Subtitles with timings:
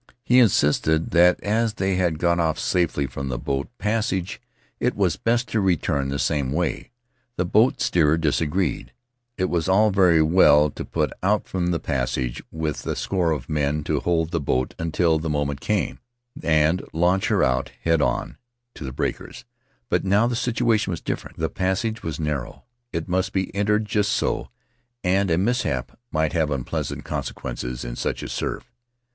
[0.23, 4.41] He insisted that as they had got off safely from the boat passage
[4.79, 6.89] it was best to return the same way.
[7.35, 8.93] The boat steerer disagreed;
[9.37, 13.47] it was all very well to put out from the passage, with a score of
[13.47, 15.99] men to hold the boat until the moment came,
[16.41, 18.39] and launch her out head on
[18.73, 19.45] to the breakers,
[19.87, 23.81] but now the situation was different; the passage was narrow; it must be entered A
[23.81, 24.49] Memory of Mauke just so,
[25.03, 28.73] and a mishap might have unpleasant conse quences in such a surf.